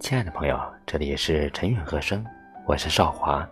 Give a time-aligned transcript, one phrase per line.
[0.00, 2.24] 亲爱的朋友，这里是陈韵和声，
[2.66, 3.46] 我是少华。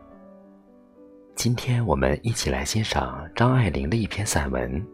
[1.35, 4.73] 今天我们一起来欣赏张爱玲的一篇散文《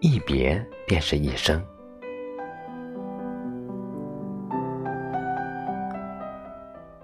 [0.00, 1.60] 一别便是一生》。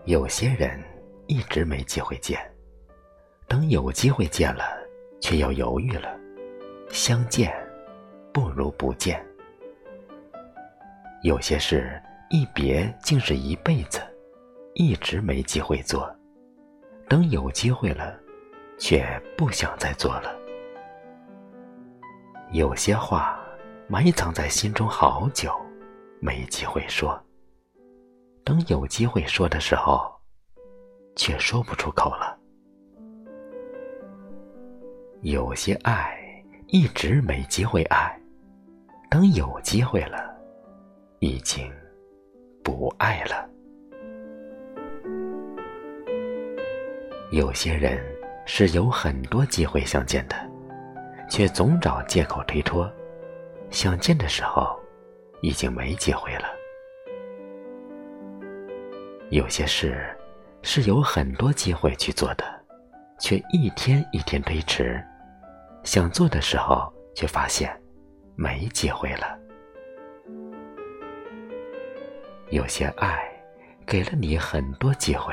[0.06, 0.80] 有些人
[1.28, 2.36] 一直没机会见，
[3.46, 4.64] 等有机会见了，
[5.20, 6.18] 却又犹豫了。
[6.88, 7.54] 相见
[8.32, 9.24] 不如不见。
[11.22, 12.00] 有些事。
[12.32, 14.00] 一别竟是一辈子，
[14.74, 16.08] 一直没机会做。
[17.08, 18.16] 等有机会了，
[18.78, 20.32] 却不想再做了。
[22.52, 23.36] 有些话
[23.88, 25.52] 埋藏在心中好久，
[26.20, 27.20] 没机会说。
[28.44, 30.08] 等有机会说的时候，
[31.16, 32.38] 却说不出口了。
[35.22, 36.16] 有些爱
[36.68, 38.16] 一直没机会爱，
[39.10, 40.29] 等有机会了，
[41.20, 41.70] 已经。
[42.62, 43.48] 不爱了。
[47.30, 47.98] 有些人
[48.44, 50.36] 是有很多机会相见的，
[51.28, 52.90] 却总找借口推脱。
[53.70, 54.78] 想见的时候，
[55.40, 56.48] 已经没机会了。
[59.30, 60.06] 有些事
[60.62, 62.44] 是有很多机会去做的，
[63.18, 65.02] 却一天一天推迟。
[65.82, 67.74] 想做的时候，却发现
[68.36, 69.38] 没机会了。
[72.50, 73.22] 有些爱，
[73.86, 75.32] 给了你很多机会，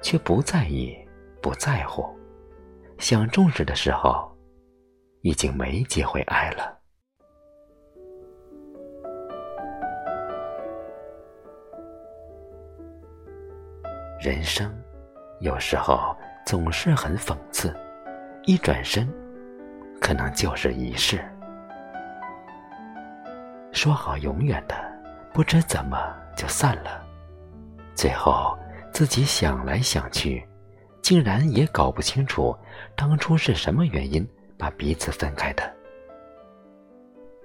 [0.00, 0.96] 却不在意、
[1.42, 2.08] 不在乎。
[2.98, 4.34] 想重视的时候，
[5.20, 6.78] 已经没机会爱了。
[14.18, 14.74] 人生
[15.40, 16.16] 有时候
[16.46, 17.74] 总是很讽刺，
[18.44, 19.06] 一转身，
[20.00, 21.22] 可能就是一世。
[23.72, 24.74] 说好永远的，
[25.32, 26.16] 不知怎么。
[26.36, 27.06] 就散了，
[27.94, 28.58] 最后
[28.94, 30.42] 自己想来想去，
[31.02, 32.56] 竟然也搞不清楚
[32.96, 35.70] 当初是什么原因把彼此分开的。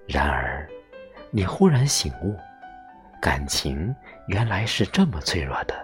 [0.07, 0.65] 然而，
[1.29, 2.37] 你忽然醒悟，
[3.21, 3.93] 感情
[4.27, 5.75] 原来是这么脆弱的，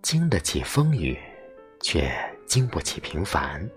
[0.00, 1.18] 经得起风雨，
[1.82, 2.10] 却
[2.46, 3.68] 经不起平凡。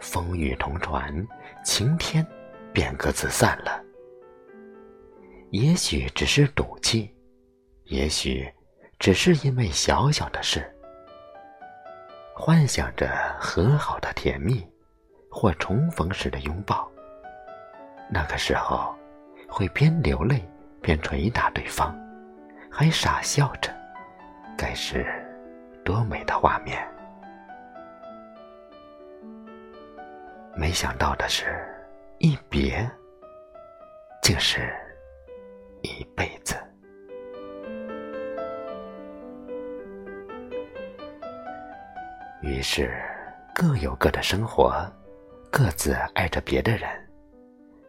[0.00, 1.24] 风雨同船，
[1.64, 2.26] 晴天
[2.72, 3.81] 便各自散了。
[5.52, 7.14] 也许只是赌气，
[7.84, 8.50] 也许
[8.98, 10.64] 只是因为小小的事，
[12.34, 14.66] 幻想着和好的甜蜜，
[15.30, 16.90] 或重逢时的拥抱。
[18.10, 18.96] 那个时候，
[19.46, 20.42] 会边流泪
[20.80, 21.94] 边捶打对方，
[22.70, 23.70] 还傻笑着，
[24.56, 25.04] 该是
[25.84, 26.82] 多美的画面。
[30.56, 31.62] 没想到的是，
[32.20, 32.90] 一别，
[34.22, 34.74] 竟是。
[35.98, 36.56] 一辈子。
[42.42, 43.00] 于是，
[43.54, 44.74] 各有各的生活，
[45.50, 46.88] 各自爱着别的人。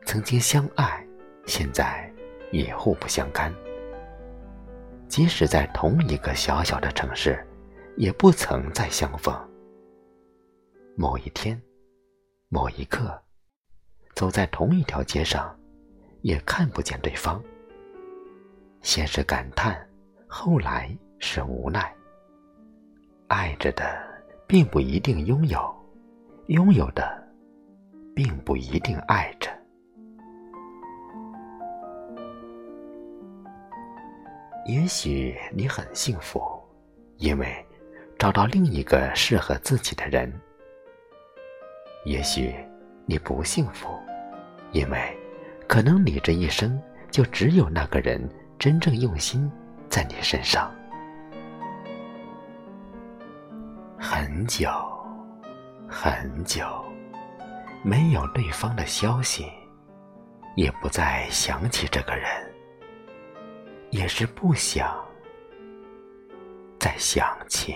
[0.05, 1.03] 曾经相爱，
[1.47, 2.11] 现在
[2.51, 3.51] 也互不相干。
[5.07, 7.43] 即使在同一个小小的城市，
[7.97, 9.33] 也不曾再相逢。
[10.95, 11.59] 某一天，
[12.49, 13.19] 某一刻，
[14.13, 15.55] 走在同一条街上，
[16.21, 17.41] 也看不见对方。
[18.83, 19.75] 先是感叹，
[20.27, 21.91] 后来是无奈。
[23.27, 23.83] 爱着的
[24.45, 25.73] 并不一定拥有，
[26.47, 27.25] 拥有的
[28.13, 29.49] 并不一定爱着。
[34.65, 36.41] 也许你很幸福，
[37.17, 37.65] 因为
[38.19, 40.29] 找到另一个适合自己的人；
[42.05, 42.53] 也许
[43.05, 43.87] 你不幸福，
[44.73, 45.17] 因为
[45.69, 46.79] 可能你这一生
[47.09, 48.29] 就只有那个人。
[48.63, 49.51] 真正用心
[49.89, 50.73] 在你身上，
[53.99, 54.69] 很久
[55.85, 56.65] 很久，
[57.83, 59.51] 没有对方的消息，
[60.55, 62.25] 也不再想起这个人，
[63.89, 64.97] 也是不想
[66.79, 67.75] 再想起。